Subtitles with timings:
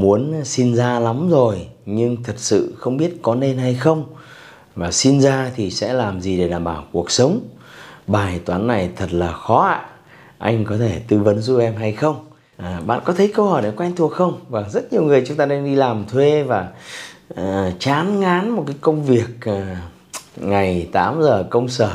[0.00, 4.04] muốn xin ra lắm rồi nhưng thật sự không biết có nên hay không.
[4.74, 7.40] Và xin ra thì sẽ làm gì để đảm bảo cuộc sống?
[8.06, 9.86] Bài toán này thật là khó ạ.
[10.38, 12.26] Anh có thể tư vấn giúp em hay không?
[12.56, 14.40] À, bạn có thấy câu hỏi này quen thuộc không?
[14.48, 16.68] Và rất nhiều người chúng ta đang đi làm thuê và
[17.36, 19.80] à, chán ngán một cái công việc à,
[20.36, 21.90] ngày 8 giờ công sở.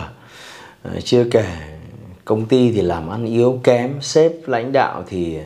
[0.84, 1.46] À, chưa kể
[2.26, 5.38] công ty thì làm ăn yếu kém sếp lãnh đạo thì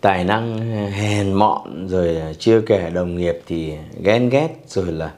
[0.00, 0.58] tài năng
[0.90, 5.10] hèn mọn rồi chưa kể đồng nghiệp thì ghen ghét rồi là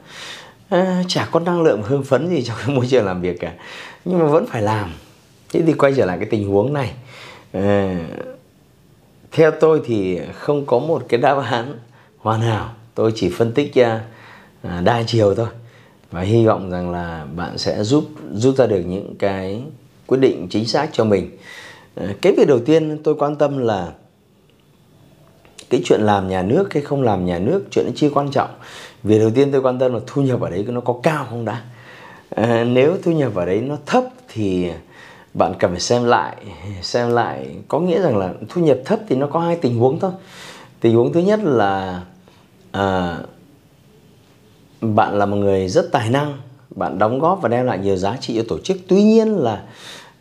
[0.69, 3.53] à, chả có năng lượng hưng phấn gì trong cái môi trường làm việc cả.
[4.05, 4.89] Nhưng mà vẫn phải làm.
[5.53, 6.91] Thế thì quay trở lại cái tình huống này.
[7.51, 7.99] À,
[9.31, 11.79] theo tôi thì không có một cái đáp án
[12.17, 12.69] hoàn hảo.
[12.95, 14.01] Tôi chỉ phân tích à,
[14.83, 15.47] đa chiều thôi.
[16.11, 19.63] Và hy vọng rằng là bạn sẽ giúp rút ra được những cái
[20.07, 21.37] quyết định chính xác cho mình.
[21.95, 23.91] À, cái việc đầu tiên tôi quan tâm là
[25.69, 28.49] cái chuyện làm nhà nước hay không làm nhà nước chuyện nó chưa quan trọng.
[29.03, 31.45] Việc đầu tiên tôi quan tâm là thu nhập ở đấy nó có cao không
[31.45, 31.61] đã?
[32.29, 34.71] À, nếu thu nhập ở đấy nó thấp thì
[35.33, 36.35] bạn cần phải xem lại
[36.81, 37.47] xem lại.
[37.67, 40.11] Có nghĩa rằng là thu nhập thấp thì nó có hai tình huống thôi.
[40.79, 42.01] Tình huống thứ nhất là
[42.71, 43.17] à,
[44.81, 46.37] bạn là một người rất tài năng
[46.75, 48.77] bạn đóng góp và đem lại nhiều giá trị cho tổ chức.
[48.87, 49.63] Tuy nhiên là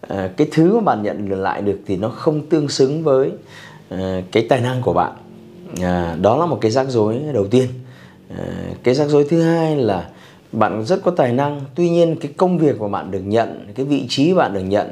[0.01, 3.33] à, cái thứ mà bạn nhận lại được thì nó không tương xứng với
[3.89, 5.13] à, cái tài năng của bạn
[5.83, 7.67] à, đó là một cái rắc rối đầu tiên.
[8.39, 8.45] À,
[8.83, 10.09] cái rắc rối thứ hai là
[10.53, 13.87] bạn rất có tài năng tuy nhiên cái công việc mà bạn được nhận cái
[13.87, 14.91] vị trí bạn được nhận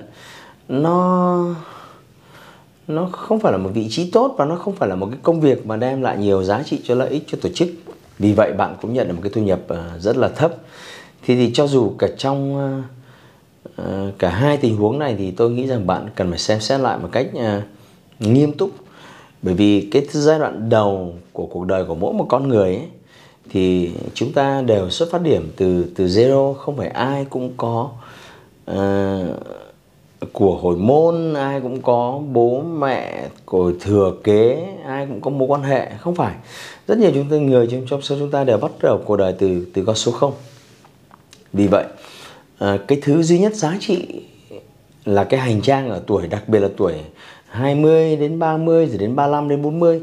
[0.69, 1.39] nó
[2.89, 5.19] nó không phải là một vị trí tốt và nó không phải là một cái
[5.23, 7.69] công việc mà đem lại nhiều giá trị cho lợi ích cho tổ chức.
[8.19, 10.55] Vì vậy bạn cũng nhận được một cái thu nhập à, rất là thấp.
[11.25, 12.83] Thì thì cho dù cả trong à,
[13.77, 16.81] à, cả hai tình huống này thì tôi nghĩ rằng bạn cần phải xem xét
[16.81, 17.27] lại một cách
[18.19, 18.71] nghiêm túc
[19.43, 22.83] bởi vì cái giai đoạn đầu của cuộc đời của mỗi một con người ấy,
[23.51, 27.91] thì chúng ta đều xuất phát điểm từ từ zero không phải ai cũng có
[28.71, 28.77] uh,
[30.33, 35.49] của hồi môn ai cũng có bố mẹ của thừa kế ai cũng có mối
[35.49, 35.91] quan hệ.
[36.01, 36.35] Không phải.
[36.89, 39.35] Rất nhiều chúng ta người trong trong số chúng ta đều bắt đầu cuộc đời
[39.39, 40.33] từ từ con số không.
[41.53, 41.85] Vì vậy
[42.65, 44.23] uh, cái thứ duy nhất giá trị
[45.05, 46.95] là cái hành trang ở tuổi đặc biệt là tuổi
[47.49, 50.01] 20 đến 30 rồi đến 35 đến 40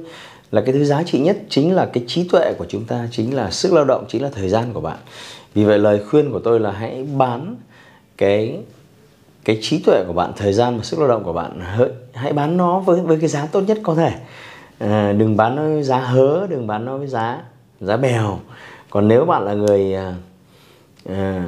[0.51, 3.35] là cái thứ giá trị nhất chính là cái trí tuệ của chúng ta chính
[3.35, 4.97] là sức lao động chính là thời gian của bạn.
[5.53, 7.55] Vì vậy lời khuyên của tôi là hãy bán
[8.17, 8.59] cái
[9.45, 11.61] cái trí tuệ của bạn thời gian và sức lao động của bạn.
[12.13, 14.13] Hãy bán nó với với cái giá tốt nhất có thể.
[14.79, 17.41] À, đừng bán nó với giá hớ đừng bán nó với giá
[17.81, 18.39] giá bèo.
[18.89, 20.13] Còn nếu bạn là người à,
[21.09, 21.45] à,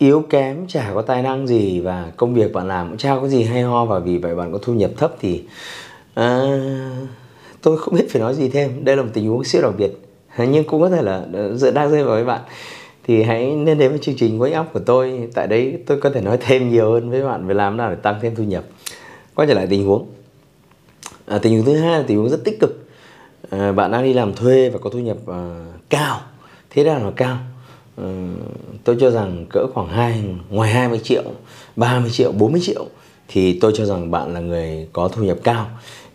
[0.00, 3.28] yếu kém chả có tài năng gì và công việc bạn làm cũng chả có
[3.28, 5.42] gì hay ho và vì vậy bạn có thu nhập thấp thì
[6.14, 6.40] à,
[7.62, 8.84] tôi không biết phải nói gì thêm.
[8.84, 9.90] Đây là một tình huống siêu đặc biệt.
[10.38, 12.40] Nhưng cũng có thể là ờ, dựa đang rơi vào với bạn.
[13.04, 15.28] Thì hãy nên đến với chương trình wake up của tôi.
[15.34, 17.96] Tại đấy tôi có thể nói thêm nhiều hơn với bạn về làm nào để
[17.96, 18.64] tăng thêm thu nhập.
[19.34, 20.06] Quay trở lại tình huống.
[21.26, 22.88] À, tình huống thứ hai là tình huống rất tích cực.
[23.50, 26.20] À, bạn đang đi làm thuê và có thu nhập à, cao.
[26.70, 27.38] Thế nào là cao?
[27.96, 28.12] Ờ,
[28.84, 31.22] tôi cho rằng cỡ khoảng hai ngoài 20 triệu
[31.76, 32.86] 30 triệu 40 triệu
[33.28, 35.66] thì tôi cho rằng bạn là người có thu nhập cao.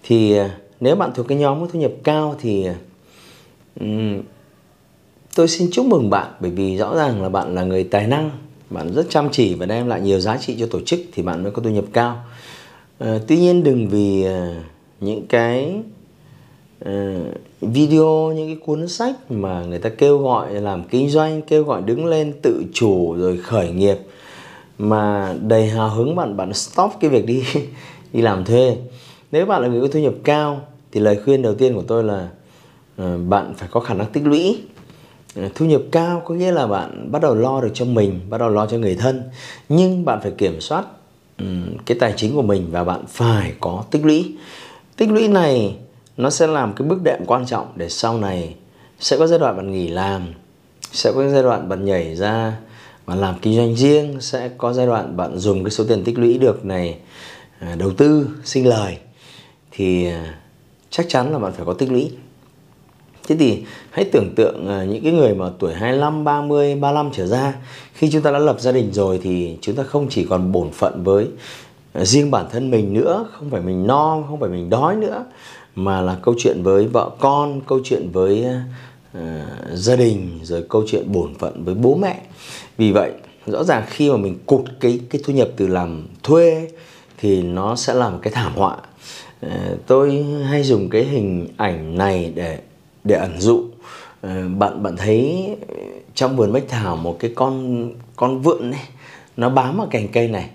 [0.03, 0.50] Thì ờ,
[0.80, 2.68] nếu bạn thuộc cái nhóm có thu nhập cao thì
[3.80, 4.22] um,
[5.35, 8.31] tôi xin chúc mừng bạn bởi vì rõ ràng là bạn là người tài năng
[8.69, 11.44] bạn rất chăm chỉ và đem lại nhiều giá trị cho tổ chức thì bạn
[11.44, 12.25] mới có thu nhập cao.
[13.03, 14.64] Uh, tuy nhiên đừng vì uh,
[14.99, 15.85] những cái uh,
[16.79, 16.91] Ờ,
[17.61, 21.81] video những cái cuốn sách mà người ta kêu gọi làm kinh doanh kêu gọi
[21.81, 23.97] đứng lên tự chủ rồi khởi nghiệp
[24.77, 27.43] mà đầy hào hứng bạn bạn stop cái việc đi
[28.13, 28.77] đi làm thuê.
[29.31, 30.61] Nếu bạn là người có thu nhập cao
[30.91, 32.27] thì lời khuyên đầu tiên của tôi là
[33.01, 34.61] uh, bạn phải có khả năng tích lũy.
[35.39, 38.37] Uh, thu nhập cao có nghĩa là bạn bắt đầu lo được cho mình bắt
[38.37, 39.23] đầu lo cho người thân.
[39.69, 40.85] Nhưng bạn phải kiểm soát
[41.39, 44.35] um, cái tài chính của mình và bạn phải có tích lũy.
[44.97, 45.75] Tích lũy này
[46.17, 48.56] nó sẽ làm cái bước đệm quan trọng để sau này
[49.00, 50.34] sẽ có giai đoạn bạn nghỉ làm
[50.91, 52.58] sẽ có giai đoạn bạn nhảy ra
[53.06, 56.20] và làm kinh doanh riêng sẽ có giai đoạn bạn dùng cái số tiền tích
[56.20, 56.97] lũy được này
[57.59, 58.97] à, đầu tư sinh lời.
[59.72, 60.40] Thì à,
[60.90, 62.12] chắc chắn là bạn phải có tích lũy.
[63.28, 67.28] Thế thì hãy tưởng tượng à, những cái người mà tuổi 25, 30, 35 trở
[67.28, 67.53] ra
[67.94, 70.72] khi chúng ta đã lập gia đình rồi thì chúng ta không chỉ còn bổn
[70.72, 71.28] phận với
[71.94, 75.26] riêng bản thân mình nữa, không phải mình no, không phải mình đói nữa
[75.75, 78.45] mà là câu chuyện với vợ con, câu chuyện với
[79.17, 79.22] uh,
[79.73, 82.22] gia đình rồi câu chuyện bổn phận với bố mẹ.
[82.77, 83.11] Vì vậy,
[83.45, 86.67] rõ ràng khi mà mình cụt cái cái thu nhập từ làm thuê
[87.17, 88.77] thì nó sẽ là một cái thảm họa.
[89.45, 89.51] Uh,
[89.87, 92.59] tôi hay dùng cái hình ảnh này để
[93.05, 93.63] để ẩn dụ
[94.22, 95.49] ờ, bạn bạn thấy
[96.16, 97.85] trong vườn bách thảo một cái con
[98.16, 98.89] con vượn này
[99.37, 100.49] nó bám vào cành cây này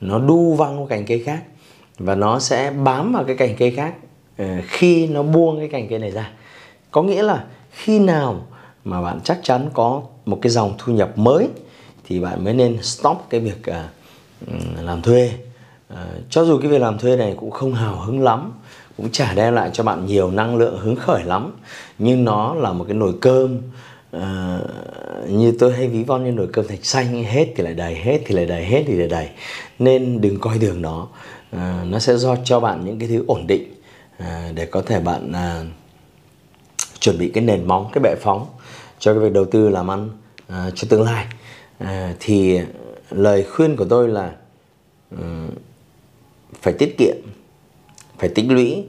[0.00, 1.42] nó đu văng vào cành cây khác
[1.98, 3.94] và nó sẽ bám vào cái cành cây khác
[4.38, 6.30] Ờ, khi nó buông cái cành cây này ra
[6.90, 8.46] có nghĩa là khi nào
[8.84, 11.48] mà bạn chắc chắn có một cái dòng thu nhập mới
[12.08, 15.32] thì bạn mới nên stop cái việc uh, làm thuê.
[15.92, 15.98] Uh,
[16.30, 18.52] cho dù cái việc làm thuê này cũng không hào hứng lắm
[18.96, 21.52] cũng chả đem lại cho bạn nhiều năng lượng hứng khởi lắm
[21.98, 23.58] nhưng nó là một cái nồi cơm
[24.16, 24.22] uh,
[25.30, 28.20] như tôi hay ví von như nồi cơm thạch xanh hết thì lại đầy hết
[28.26, 29.28] thì lại đầy hết thì lại đầy.
[29.78, 31.08] Nên đừng coi đường nó.
[31.56, 33.73] Uh, nó sẽ do cho bạn những cái thứ ổn định.
[34.18, 35.64] À, để có thể bạn à,
[37.00, 38.46] chuẩn bị cái nền móng cái bệ phóng
[38.98, 40.10] cho cái việc đầu tư làm ăn
[40.48, 41.26] à, cho tương lai.
[41.78, 42.60] À, thì
[43.10, 44.32] lời khuyên của tôi là
[45.14, 45.20] uh,
[46.62, 47.16] phải tiết kiệm
[48.18, 48.84] phải tích lũy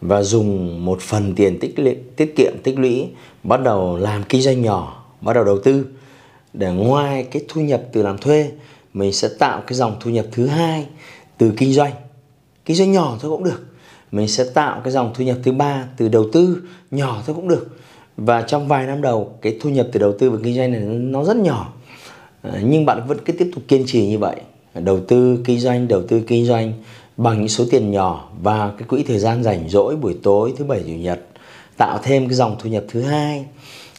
[0.00, 3.08] và dùng một phần tiền tích lũy, tiết kiệm tích lũy
[3.42, 5.86] bắt đầu làm kinh doanh nhỏ bắt đầu đầu tư.
[6.52, 8.50] Để ngoài cái thu nhập từ làm thuê
[8.94, 10.86] mình sẽ tạo cái dòng thu nhập thứ hai
[11.38, 11.92] từ kinh doanh.
[12.64, 13.71] Kinh doanh nhỏ thôi cũng được
[14.12, 17.48] mình sẽ tạo cái dòng thu nhập thứ ba từ đầu tư nhỏ thôi cũng
[17.48, 17.66] được.
[18.16, 20.80] Và trong vài năm đầu cái thu nhập từ đầu tư và kinh doanh này
[20.80, 21.72] nó rất nhỏ.
[22.42, 24.36] Ờ, nhưng bạn vẫn cứ tiếp tục kiên trì như vậy.
[24.74, 26.72] Đầu tư kinh doanh đầu tư kinh doanh
[27.16, 30.64] bằng những số tiền nhỏ và cái quỹ thời gian rảnh rỗi buổi tối thứ
[30.64, 31.20] bảy chủ nhật.
[31.76, 33.44] Tạo thêm cái dòng thu nhập thứ hai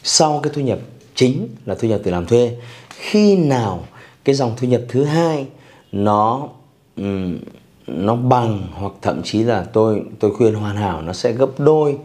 [0.02, 0.78] sau cái thu nhập
[1.14, 2.56] chính là thu nhập từ làm thuê.
[2.88, 3.84] Khi nào
[4.24, 5.46] cái dòng thu nhập thứ hai
[5.92, 6.48] nó
[6.96, 7.38] um,
[7.86, 11.98] nó bằng hoặc thậm chí là tôi tôi khuyên hoàn hảo nó sẽ gấp đôi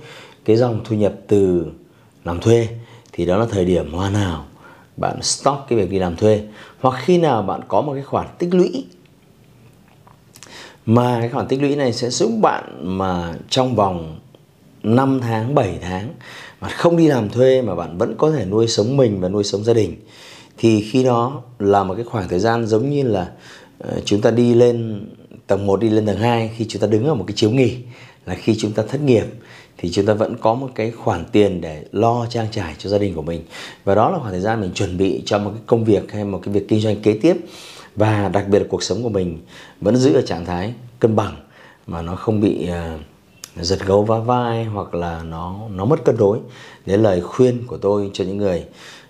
[0.46, 1.66] cái dòng thu nhập từ
[2.24, 2.68] làm thuê.
[3.14, 4.46] Thì đó là thời điểm hoàn hảo
[4.98, 6.44] bạn stop cái việc đi làm thuê.
[6.80, 8.86] Hoặc khi nào bạn có một cái khoản tích lũy
[10.86, 12.64] mà cái khoản tích lũy này sẽ giúp bạn
[12.98, 14.20] mà trong vòng
[14.84, 16.14] 5 tháng, 7 tháng
[16.62, 19.44] mà không đi làm thuê mà bạn vẫn có thể nuôi sống mình và nuôi
[19.44, 19.96] sống gia đình
[20.58, 23.32] thì khi đó là một cái khoảng thời gian giống như là
[23.80, 25.06] ờ, chúng ta đi lên
[25.50, 27.78] tầng 1 đi lên tầng 2 khi chúng ta đứng ở một cái chiếu nghỉ
[28.26, 29.26] là khi chúng ta thất nghiệp
[29.78, 32.98] thì chúng ta vẫn có một cái khoản tiền để lo trang trải cho gia
[32.98, 33.44] đình của mình.
[33.84, 36.26] Và đó là khoảng thời gian mình chuẩn bị cho một cái công việc hay
[36.26, 37.38] một cái việc kinh doanh kế tiếp.
[37.96, 39.40] Và đặc biệt là cuộc sống của mình
[39.82, 41.36] vẫn giữ ở trạng thái cân bằng
[41.88, 46.18] mà nó không bị uh, giật gấu vá vai hoặc là nó nó mất cân
[46.18, 46.40] đối.
[46.86, 48.64] Đấy lời khuyên của tôi cho những người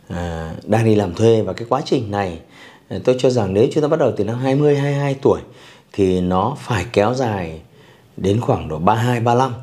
[0.10, 0.16] uh,
[0.64, 1.42] đang đi làm thuê.
[1.42, 2.40] Và cái quá trình này
[2.90, 5.40] ờ, tôi cho rằng nếu chúng ta bắt đầu từ năm 20 22 tuổi
[5.94, 7.62] thì nó phải kéo dài
[8.18, 9.54] đến khoảng độ 32 35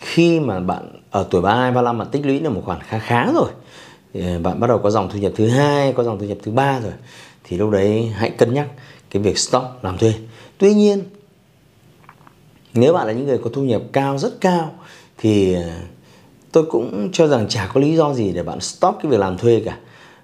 [0.00, 3.32] khi mà bạn ở tuổi 32 35 mà tích lũy được một khoản khá khá
[3.34, 3.50] rồi
[4.14, 6.52] thì bạn bắt đầu có dòng thu nhập thứ hai có dòng thu nhập thứ
[6.52, 6.92] ba rồi
[7.44, 8.68] thì lúc đấy hãy cân nhắc
[9.10, 10.12] cái việc stop làm thuê.
[10.58, 11.02] Tuy nhiên
[12.74, 14.72] nếu bạn là những người có thu nhập cao rất cao
[15.18, 15.82] thì à,
[16.52, 19.38] tôi cũng cho rằng chả có lý do gì để bạn stop cái việc làm
[19.38, 19.78] thuê cả.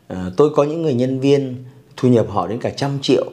[0.09, 1.65] À, tôi có những người nhân viên
[1.97, 3.27] thu nhập họ đến cả trăm triệu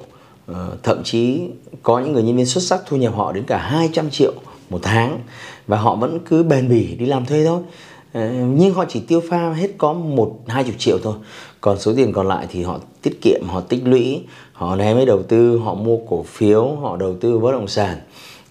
[0.45, 1.41] Ờ, thậm chí
[1.83, 4.33] có những người nhân viên xuất sắc thu nhập họ đến cả 200 triệu
[4.69, 5.19] một tháng
[5.67, 7.61] và họ vẫn cứ bền bỉ đi làm thuê thôi.
[8.13, 11.13] Ờ, nhưng họ chỉ tiêu pha hết có một, hai chục triệu thôi.
[11.61, 14.21] Còn số tiền còn lại thì họ tiết kiệm, họ tích lũy,
[14.53, 17.97] họ ném mới đầu tư, họ mua cổ phiếu, họ đầu tư bất động sản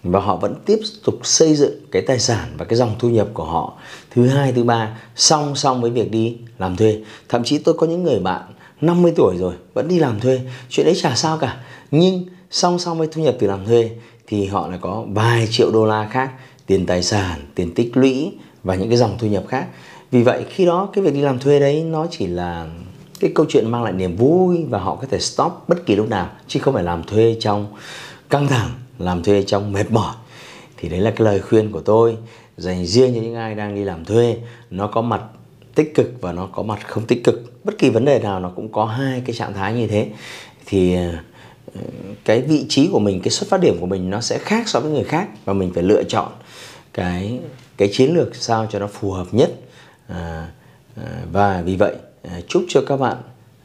[0.03, 3.27] và họ vẫn tiếp tục xây dựng cái tài sản và cái dòng thu nhập
[3.33, 3.73] của họ
[4.11, 7.01] thứ hai, thứ ba, song song với việc đi làm thuê.
[7.29, 8.41] Thậm chí tôi có những người bạn
[8.83, 10.41] 50 tuổi rồi, vẫn đi làm thuê.
[10.69, 11.57] Chuyện đấy chả sao cả.
[11.91, 13.89] Nhưng song song với thu nhập từ làm thuê
[14.27, 16.31] thì họ lại có vài triệu đô la khác,
[16.65, 18.31] tiền tài sản, tiền tích lũy
[18.63, 19.67] và những cái dòng thu nhập khác.
[20.11, 22.67] Vì vậy, khi đó cái việc đi làm thuê đấy nó chỉ là
[23.19, 26.09] cái câu chuyện mang lại niềm vui và họ có thể stop bất kỳ lúc
[26.09, 27.67] nào, chứ không phải làm thuê trong
[28.29, 30.15] căng thẳng, làm thuê trong mệt mỏi.
[30.77, 32.17] Thì đấy là cái lời khuyên của tôi
[32.57, 34.37] dành riêng cho những ai đang đi làm thuê.
[34.69, 35.21] Nó có mặt
[35.75, 37.63] tích cực và nó có mặt không tích cực.
[37.63, 40.07] Bất kỳ vấn đề nào nó cũng có hai cái trạng thái như thế.
[40.65, 41.81] Thì ờ,
[42.25, 44.79] cái vị trí của mình cái xuất phát điểm của mình nó sẽ khác so
[44.79, 46.31] với người khác và mình phải lựa chọn
[46.93, 47.39] cái
[47.77, 49.51] cái chiến lược sao cho nó phù hợp nhất.
[50.07, 50.47] À,
[51.31, 51.95] và vì vậy
[52.47, 53.17] chúc cho các bạn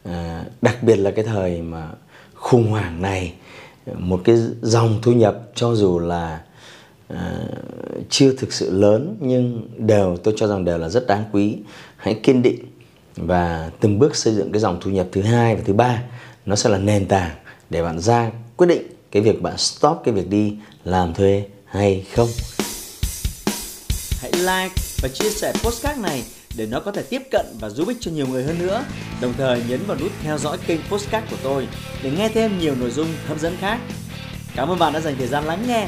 [0.03, 1.89] à, đặc biệt là cái thời mà
[2.33, 3.33] khủng hoảng này
[3.97, 6.41] một cái dòng thu nhập cho dù là
[7.09, 7.47] Ờ,
[8.09, 11.57] chưa thực sự lớn, nhưng đều, tôi cho rằng đều là rất đáng quý
[11.97, 12.65] hãy kiên định
[13.15, 16.03] và từng bước xây dựng cái dòng thu nhập thứ hai và thứ ba
[16.45, 17.31] nó sẽ là nền tảng
[17.69, 22.05] để bạn ra quyết định cái việc bạn stop cái việc đi làm thuê hay
[22.15, 22.29] không
[24.21, 26.23] hãy like và chia sẻ postcard này
[26.57, 28.83] để nó có thể tiếp cận và giúp ích cho nhiều người hơn nữa.
[29.21, 31.67] Đồng thời nhấn vào nút theo dõi kênh Postcard của tôi
[32.03, 33.79] để nghe thêm nhiều nội dung hấp dẫn khác.
[34.55, 35.87] Cảm ơn bạn đã dành thời gian lắng nghe.